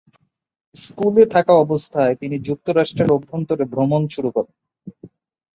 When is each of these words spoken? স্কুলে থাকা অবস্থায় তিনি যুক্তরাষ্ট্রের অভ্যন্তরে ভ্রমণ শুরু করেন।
স্কুলে 0.75 1.23
থাকা 1.35 1.53
অবস্থায় 1.57 2.13
তিনি 2.15 2.35
যুক্তরাষ্ট্রের 2.47 3.09
অভ্যন্তরে 3.11 3.63
ভ্রমণ 3.73 4.01
শুরু 4.13 4.29
করেন। 4.35 4.55